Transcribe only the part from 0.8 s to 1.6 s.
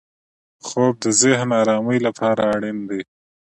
د ذهن